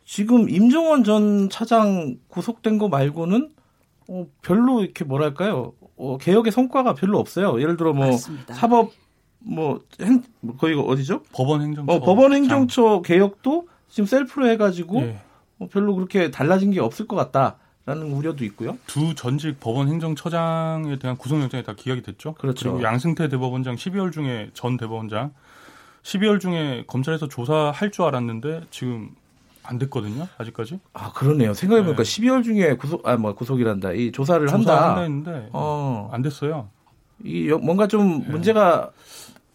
[0.04, 3.50] 지금 임종원 전 차장 구속된 거 말고는
[4.08, 7.60] 어, 별로 이렇게 뭐랄까요 어, 개혁의 성과가 별로 없어요.
[7.60, 8.54] 예를 들어 뭐 맞습니다.
[8.54, 8.92] 사법
[9.38, 11.22] 뭐 행, 뭐 거기 어디죠?
[11.32, 15.20] 법원 행정처 어, 법원 행정처 개혁도 지금 셀프로 해가지고 예.
[15.58, 18.78] 어, 별로 그렇게 달라진 게 없을 것 같다 라는 우려도 있고요.
[18.86, 22.34] 두 전직 법원 행정처장에 대한 구속영장이 다 기각이 됐죠.
[22.34, 22.68] 그렇죠.
[22.68, 25.32] 리고 양승태 대법원장 12월 중에 전 대법원장
[26.02, 29.10] 12월 중에 검찰에서 조사할 줄 알았는데 지금
[29.62, 30.26] 안 됐거든요.
[30.38, 31.54] 아직까지 아 그러네요.
[31.54, 32.08] 생각해보니까 네.
[32.20, 33.92] 12월 중에 구속 아뭐 구속이란다.
[33.92, 35.00] 이 조사를 조사 한다 한다.
[35.02, 36.10] 했는데 어.
[36.12, 36.68] 안 됐어요.
[37.24, 38.90] 이 여- 뭔가 좀 문제가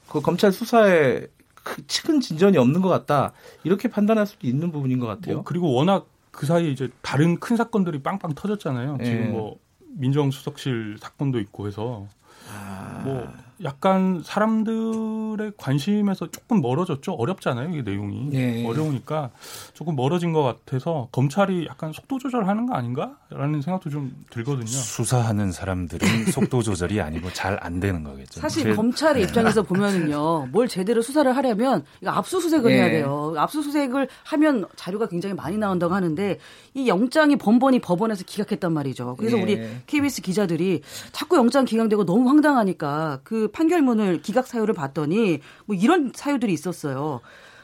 [0.07, 3.33] 그 검찰 수사에 그 치근 진전이 없는 것 같다
[3.65, 5.35] 이렇게 판단할 수도 있는 부분인 것 같아요.
[5.35, 8.99] 뭐 그리고 워낙 그 사이에 이제 다른 큰 사건들이 빵빵 터졌잖아요.
[9.01, 9.03] 예.
[9.03, 9.57] 지금 뭐
[9.97, 12.07] 민정수석실 사건도 있고 해서
[12.49, 13.01] 아.
[13.03, 13.27] 뭐
[13.63, 17.13] 약간 사람들의 관심에서 조금 멀어졌죠.
[17.13, 18.65] 어렵잖아요, 이게 내용이 예.
[18.65, 19.31] 어려우니까
[19.73, 24.67] 조금 멀어진 것 같아서 검찰이 약간 속도 조절하는 거 아닌가라는 생각도 좀 들거든요.
[24.67, 25.97] 수사하는 사람들은
[26.31, 28.39] 속도 조절이 아니고 잘 안 되는 거겠죠.
[28.39, 32.75] 사실 제- 검찰의 입장에서 보면은요, 뭘 제대로 수사를 하려면 이거 압수수색을 예.
[32.75, 33.33] 해야 돼요.
[33.35, 36.37] 압수수색을 하면 자료가 굉장히 많이 나온다고 하는데
[36.75, 39.15] 이 영장이 번번이 법원에서 기각했단 말이죠.
[39.17, 39.41] 그래서 예.
[39.41, 46.11] 우리 KBS 기자들이 자꾸 영장 기각되고 너무 황당하니까 그 판결문을 기각 사유를 봤더니 뭐 이런
[46.13, 47.21] 사유들이 있었어요.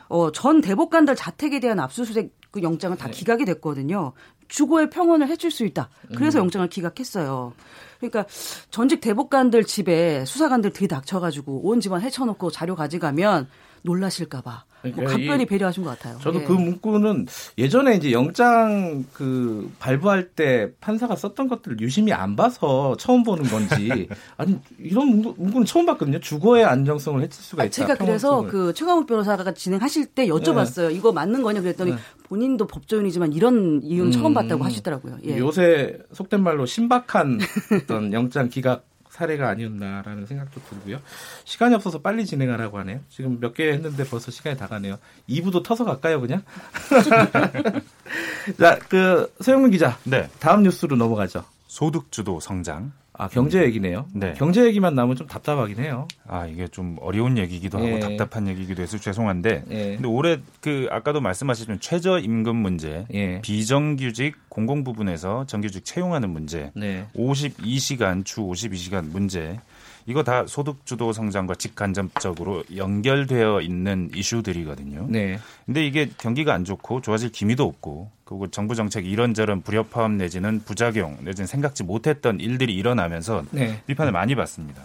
[0.09, 4.13] 어, 전 대법관들 자택에 대한 압수수색 그 영장은 다 기각이 됐거든요.
[4.47, 5.89] 주거의 평온을 해줄 수 있다.
[6.15, 7.53] 그래서 영장을 기각했어요.
[7.97, 8.25] 그러니까
[8.69, 13.47] 전직 대법관들 집에 수사관들 들이닥쳐가지고 온 집안 헤쳐놓고 자료 가져가면
[13.83, 16.17] 놀라실까봐 뭐 그러니까 각별히 이- 배려하신 것 같아요.
[16.21, 16.43] 저도 예.
[16.43, 23.23] 그 문구는 예전에 이제 영장 그 발부할 때 판사가 썼던 것들을 유심히 안 봐서 처음
[23.23, 26.19] 보는 건지 아니 이런 문구, 문구는 처음 봤거든요.
[26.19, 27.71] 주거의 안정성을 해칠 수가 아, 있다.
[27.73, 28.49] 제가 그래서 평온성을.
[28.51, 30.93] 그 최강욱 변호사가 진행하실 때 여쭤봤어요.
[30.93, 31.97] 이거 맞는 거냐 그랬더니 네.
[32.23, 34.33] 본인도 법조인이지만 이런 이유는 처음 음.
[34.33, 35.17] 봤다고 하시더라고요.
[35.25, 35.37] 예.
[35.37, 37.39] 요새 속된 말로 신박한
[37.83, 40.99] 어떤 영장 기각 사례가 아니었나라는 생각도 들고요.
[41.45, 42.99] 시간이 없어서 빨리 진행하라고 하네요.
[43.09, 44.97] 지금 몇 개 했는데 벌써 시간이 다 가네요.
[45.29, 46.41] 2부도 터서 갈까요, 그냥?
[48.59, 49.97] 자, 그 서영민 기자.
[50.03, 50.27] 네.
[50.39, 51.43] 다음 뉴스로 넘어가죠.
[51.67, 52.91] 소득주도 성장.
[53.15, 54.07] 아, 경제 얘기네요.
[54.13, 54.33] 네.
[54.33, 56.07] 경제 얘기만 나오면 좀 답답하긴 해요.
[56.27, 57.99] 아 이게 좀 어려운 얘기기도 하고 예.
[57.99, 59.93] 답답한 얘기기도 해서 죄송한데 예.
[59.95, 63.41] 근데 올해 그 아까도 말씀하셨지만 최저 임금 문제, 예.
[63.41, 67.05] 비정규직 공공 부분에서 정규직 채용하는 문제, 네.
[67.15, 69.59] 52시간 주 52시간 문제
[70.05, 75.07] 이거 다 소득 주도 성장과 직간접적으로 연결되어 있는 이슈들이거든요.
[75.09, 75.39] 네.
[75.65, 81.17] 근데 이게 경기가 안 좋고 좋아질 기미도 없고 그리고 정부 정책 이런저런 불협화음 내지는 부작용
[81.21, 83.81] 내지는 생각지 못했던 일들이 일어나면서 네.
[83.87, 84.81] 비판을 많이 받습니다.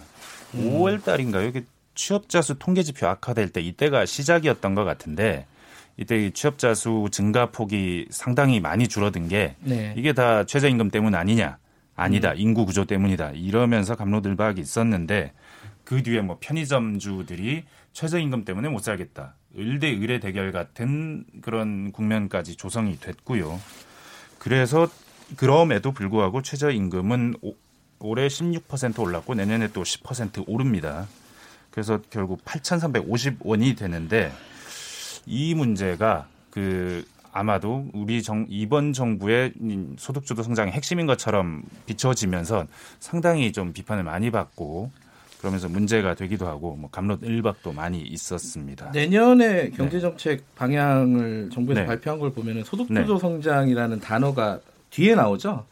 [0.55, 1.47] 5월 달인가요?
[1.47, 1.63] 이게
[1.95, 5.45] 취업자 수 통계 지표 악화될 때 이때가 시작이었던 것 같은데
[5.97, 9.93] 이때 이 취업자 수 증가 폭이 상당히 많이 줄어든 게 네.
[9.97, 11.57] 이게 다 최저임금 때문 아니냐?
[11.99, 12.33] 아니다.
[12.33, 13.31] 인구 구조 때문이다.
[13.31, 15.33] 이러면서 감로들박이 있었는데
[15.83, 19.35] 그 뒤에 뭐 편의점주들이 최저임금 때문에 못 살겠다.
[19.57, 23.59] 을대 의뢰 대결 같은 그런 국면까지 조성이 됐고요.
[24.37, 24.87] 그래서
[25.35, 27.55] 그럼에도 불구하고 최저임금은 오-
[27.99, 31.07] 올해 16% 올랐고 내년에 또 10% 오릅니다.
[31.71, 34.31] 그래서 결국 8,350원이 되는데
[35.25, 42.65] 이 문제가 그 아마도 우리 정 이번 정부의 이 소득주도 성장의 핵심인 것처럼 비춰지면서
[42.99, 44.91] 상당히 좀 비판을 많이 받고
[45.39, 48.91] 그러면서 문제가 되기도 하고 뭐 감론 일박도 많이 있었습니다.
[48.91, 51.87] 내년에 경제 정책 방향을 정부에서 네.
[51.87, 55.65] 발표한 걸 보면은 소득주도 성장이라는 단어가 뒤에 나오죠.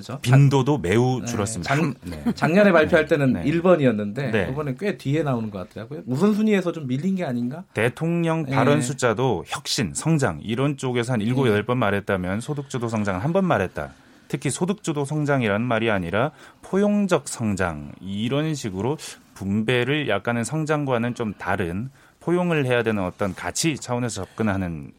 [0.00, 0.18] 그죠?
[0.22, 1.74] 빈도도 매우 네, 줄었습니다.
[2.04, 2.24] 네.
[2.34, 3.44] 작 년에 발표할 때는 네.
[3.44, 4.48] 1번이었는데 네.
[4.50, 6.02] 이번에 꽤 뒤에 나오는 것 같더라고요.
[6.06, 7.64] 우선순위에서 좀 밀린 게 아닌가?
[7.74, 8.54] 대통령 네.
[8.54, 11.50] 발언 숫자도 혁신, 성장 이런 쪽에서 한 일곱 네.
[11.50, 13.90] 여덟 번 말했다면 소득주도 성장은 한 번 말했다.
[14.26, 16.30] 특히 소득주도 성장이라는 말이 아니라
[16.62, 18.96] 포용적 성장 이런 식으로
[19.34, 24.92] 분배를 약간은 성장과는 좀 다른 포용을 해야 되는 어떤 가치 차원에서 접근하는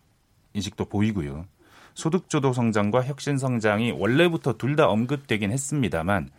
[0.53, 1.45] 인식도 보이고요.
[1.93, 6.29] 소득주도 성장과 혁신 성장이 원래부터 둘 다 언급되긴 했습니다만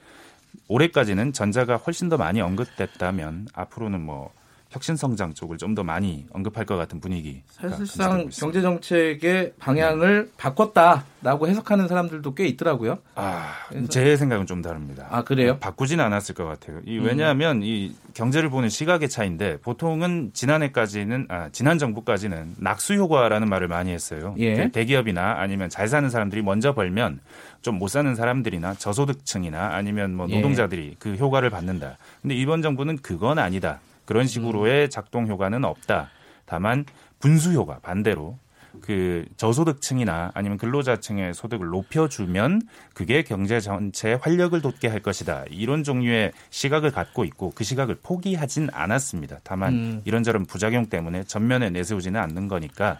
[0.69, 4.33] 올해까지는 전자가 훨씬 더 많이 언급됐다면 앞으로는 뭐
[4.73, 7.43] 혁신 성장 쪽을 좀 더 많이 언급할 것 같은 분위기.
[7.49, 12.99] 사실상 경제 정책의 방향을 바꿨다라고 해석하는 사람들도 꽤 있더라고요.
[13.15, 13.55] 아,
[13.89, 15.07] 제 생각은 좀 다릅니다.
[15.11, 15.57] 아 그래요?
[15.59, 16.81] 바꾸진 않았을 것 같아요.
[16.85, 17.05] 이 음.
[17.05, 23.91] 왜냐하면 이 경제를 보는 시각의 차이인데 보통은 지난해까지는 아, 지난 정부까지는 낙수 효과라는 말을 많이
[23.93, 24.35] 했어요.
[24.39, 24.57] 예.
[24.57, 27.21] 그 대기업이나 아니면 잘 사는 사람들이 먼저 벌면
[27.63, 30.37] 좀못 사는 사람들이나 저소득층이나 아니면 뭐 예.
[30.37, 31.97] 노동자들이 그 효과를 받는다.
[32.21, 33.81] 근데 이번 정부는 그건 아니다.
[34.13, 36.11] 그런 식으로의 작동 효과는 없다.
[36.45, 36.85] 다만
[37.19, 38.37] 분수 효과 반대로
[38.83, 42.61] 그 저소득층이나 아니면 근로자층의 소득을 높여주면
[42.93, 45.45] 그게 경제 전체에 활력을 돋게 할 것이다.
[45.51, 49.41] 이런 종류의 시각을 갖고 있고 그 시각을 포기하진 않았습니다.
[49.45, 50.03] 다만 음.
[50.05, 52.99] 이런저런 부작용 때문에 전면에 내세우지는 않는 거니까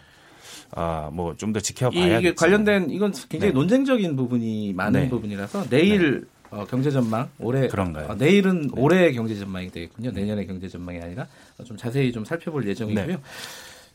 [0.75, 2.19] 아, 뭐 좀 더 지켜봐야겠죠.
[2.19, 3.59] 이게 관련된 이건 굉장히 네.
[3.59, 5.09] 논쟁적인 부분이 많은 네.
[5.09, 8.07] 부분이라서 내일 어, 경제 전망 올해 그런가요?
[8.09, 10.11] 어, 내일은 올해 경제 전망이 되겠군요.
[10.11, 13.05] 내년의 경제 전망이 아니라 어, 좀 자세히 좀 살펴볼 예정이고요.
[13.07, 13.17] 네.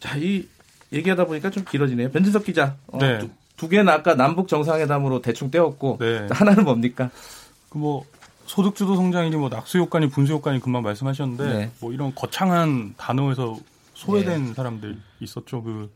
[0.01, 0.47] 자, 이
[0.93, 2.11] 얘기하다 보니까 좀 길어지네요.
[2.11, 2.77] 변진석 기자.
[2.89, 3.19] 어, 네.
[3.19, 6.27] 두, 두 개는 아까 남북 정상회담으로 대충 떼었고 네.
[6.31, 7.11] 하나는 뭡니까?
[7.71, 8.05] 그 뭐
[8.49, 11.71] 소득주도 성장이니 뭐 낙수 효과니 분수 효과니 금방 말씀하셨는데 네.
[11.81, 13.59] 뭐 이런 거창한 단어에서
[13.95, 15.63] 소외된 사람들 있었죠.
[15.63, 15.91] 그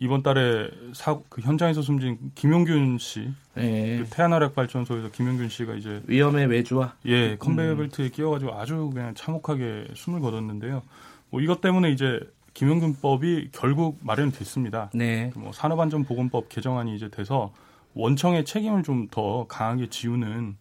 [0.00, 3.98] 이번 달에 사, 그 현장에서 숨진 김용균 씨, 네.
[3.98, 9.88] 그 태안화력 발전소에서 김용균 씨가 이제 위험의 외주와 예 컨베이어 벨트에 끼어가지고 아주 그냥 참혹하게
[9.94, 10.82] 숨을 거뒀는데요.
[11.30, 12.20] 뭐 이것 때문에 이제
[12.54, 14.90] 김용균법이 결국 마련됐습니다.
[14.94, 15.32] 네.
[15.34, 17.52] 뭐 산업안전보건법 개정안이 이제 돼서
[17.94, 20.56] 원청의 책임을 좀 더 강하게 지우는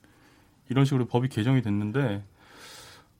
[0.69, 2.23] 이런 식으로 법이 개정이 됐는데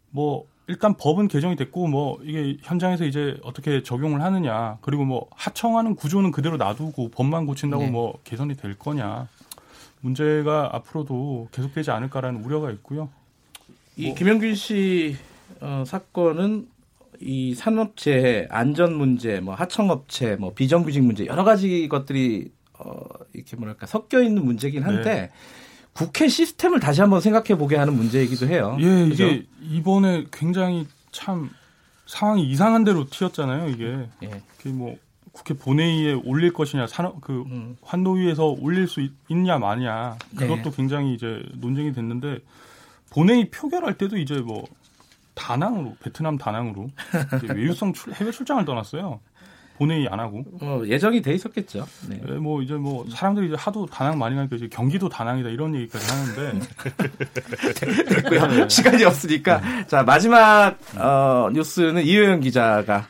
[0.10, 5.95] 뭐 일단 법은 개정이 됐고 뭐 이게 현장에서 이제 어떻게 적용을 하느냐 그리고 뭐 하청하는
[5.95, 7.89] 구조는 그대로 놔두고 법만 고친다고 네.
[7.89, 9.27] 뭐 개선이 될 거냐
[10.01, 13.10] 문제가 앞으로도 계속되지 않을까라는 우려가 있고요.
[13.95, 15.15] 이 뭐- 김영균 씨
[15.62, 16.67] 어, 사건은
[17.19, 22.99] 이 산업재해, 안전 문제, 뭐 하청업체, 뭐 비정규직 문제 여러 가지 것들이 어,
[23.34, 25.32] 이렇게 뭐랄까 섞여 있는 문제긴 한데 네.
[25.98, 28.78] 국회 시스템을 다시 한번 생각해 보게 하는 문제이기도 해요.
[28.80, 29.26] 예, 그죠?
[29.26, 31.50] 이게 이번에 굉장히 참
[32.06, 33.70] 상황이 이상한 대로 튀었잖아요.
[33.70, 34.42] 이게 예.
[34.62, 34.96] 그뭐
[35.32, 37.78] 국회 본회의에 올릴 것이냐 산업 그 음.
[37.82, 40.72] 환노위에서 올릴 수 있, 냐 마냐 그것도 네.
[40.76, 42.40] 굉장히 이제 논쟁이 됐는데
[43.10, 44.66] 본회의 표결할 때도 이제 뭐
[45.34, 46.90] 다낭으로 베트남 다낭으로
[47.54, 49.20] 외유성 출, 해외 출장을 떠났어요.
[49.78, 51.86] 본회의 안 하고 어, 예정이 돼 있었겠죠.
[52.10, 52.20] 네.
[52.28, 56.06] 예, 뭐 이제 뭐 사람들이 이제 하도 다낭 많이 가니까 이제 경기도 다낭이다 이런 얘기까지
[56.12, 56.60] 하는데
[58.16, 58.68] 됐고요.
[58.70, 63.08] 시간이 없으니까 자 마지막 어, 뉴스는 이효영 기자가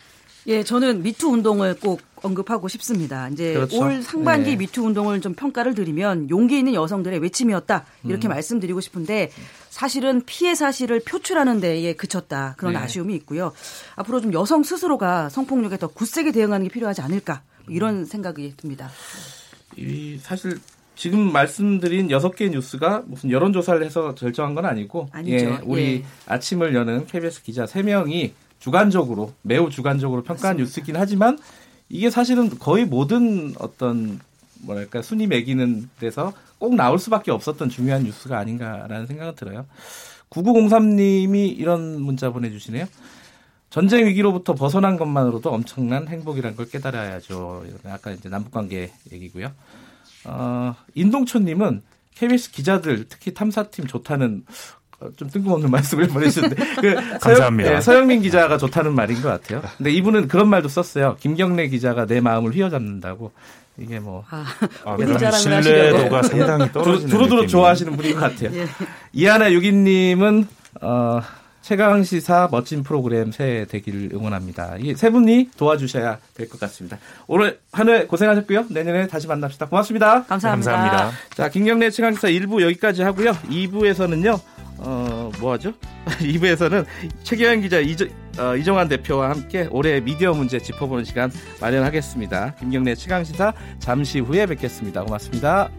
[0.47, 3.29] 예, 저는 미투 운동을 꼭 언급하고 싶습니다.
[3.29, 3.79] 이제 그렇죠.
[3.79, 4.55] 올 상반기 네.
[4.57, 8.09] 미투 운동을 좀 평가를 드리면 용기 있는 여성들의 외침이었다 음.
[8.09, 9.31] 이렇게 말씀드리고 싶은데
[9.69, 12.79] 사실은 피해 사실을 표출하는 데에 그쳤다 그런 네.
[12.79, 13.53] 아쉬움이 있고요.
[13.95, 18.89] 앞으로 좀 여성 스스로가 성폭력에 더 굳세게 대응하는 게 필요하지 않을까 뭐 이런 생각이 듭니다.
[19.75, 20.59] 이 사실
[20.95, 25.45] 지금 말씀드린 여섯 개 뉴스가 무슨 여론조사를 해서 결정한 건 아니고 아니죠.
[25.45, 26.05] 예, 우리 예.
[26.25, 31.37] 아침을 여는 KBS 기자 세명이 주관적으로 매우 주관적으로 평가한 뉴스이긴 하지만
[31.89, 34.19] 이게 사실은 거의 모든 어떤
[34.61, 39.65] 뭐랄까 순위 매기는 데서 꼭 나올 수밖에 없었던 중요한 뉴스가 아닌가라는 생각은 들어요.
[40.29, 42.85] 9903님이 이런 문자 보내주시네요.
[43.69, 47.65] 전쟁 위기로부터 벗어난 것만으로도 엄청난 행복이란 걸 깨달아야죠.
[47.85, 49.51] 아까 이제 남북관계 얘기고요.
[50.25, 51.83] 어, 인동초님은
[52.15, 54.76] KBS 기자들 특히 탐사팀 좋다는 어,
[55.15, 57.69] 좀 뜬금없는 말씀을 보내주셨는데 그 감사합니다.
[57.69, 59.61] 서영, 예, 서영민 기자가 좋다는 말인 것 같아요.
[59.77, 61.17] 근데 이분은 그런 말도 썼어요.
[61.19, 63.31] 김경래 기자가 내 마음을 휘어잡는다고
[63.77, 64.43] 이게 뭐 아,
[64.85, 64.97] 아,
[65.31, 66.23] 신뢰도가 하시려고.
[66.47, 67.47] 상당히 떨어지는 두루두루 느낌이.
[67.51, 68.59] 좋아하시는 분인 것 같아요.
[68.59, 68.67] 예.
[69.13, 70.47] 이하나 유기님은
[70.81, 71.21] 어,
[71.67, 74.77] 최강 시사 멋진 프로그램 새해 되기를 응원합니다.
[74.79, 76.97] 이세 분이 도와주셔야 될 것 같습니다.
[77.27, 78.67] 오늘 한 해 고생하셨고요.
[78.69, 79.67] 내년에 다시 만납시다.
[79.67, 80.23] 고맙습니다.
[80.23, 80.71] 감사합니다.
[80.71, 81.17] 감사합니다.
[81.35, 83.31] 자, 김경래 최강 시사 1부 여기까지 하고요.
[83.49, 84.39] 2부에서는요,
[84.77, 85.73] 어, 뭐 하죠?
[86.21, 86.85] 2부에서는
[87.23, 88.07] 최기현 기자, 이정,
[88.39, 92.55] 어, 이정환 대표와 함께 올해 미디어 문제 짚어보는 시간 마련하겠습니다.
[92.59, 95.03] 김경래 최강 시사 잠시 후에 뵙겠습니다.
[95.03, 95.69] 고맙습니다.